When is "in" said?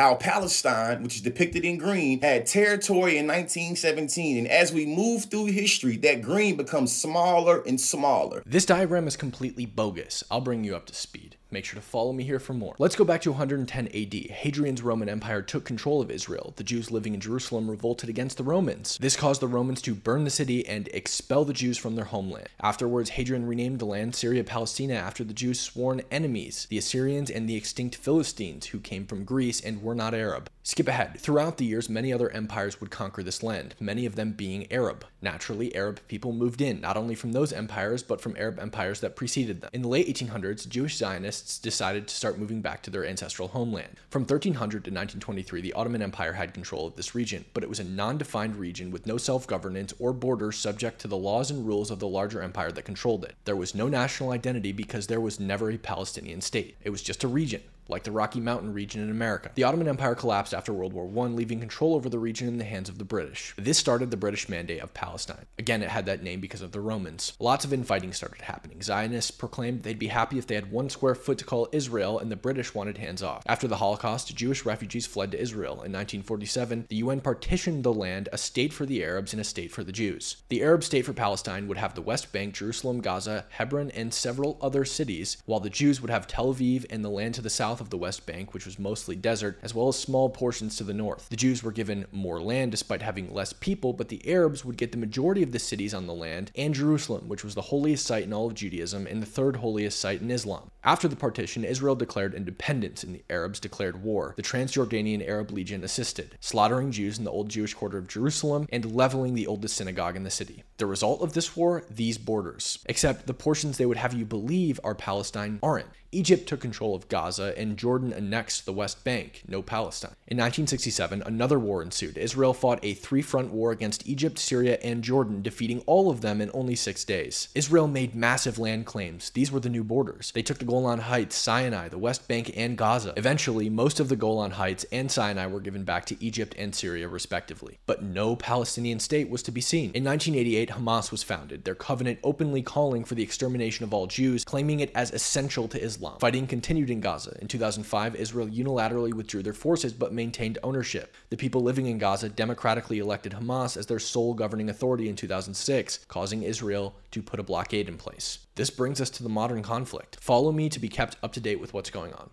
1.62-1.76, 3.18-3.26, 17.12-17.20, 36.60-36.80, 39.72-39.82, 59.02-59.10, 62.48-62.58, 75.72-75.92, 98.24-98.32, 100.20-100.30, 107.18-107.24, 110.16-110.22, 120.26-120.38, 126.40-126.50, 139.94-140.04, 146.88-147.00, 147.40-147.48, 151.86-151.98, 155.08-155.16, 157.88-157.96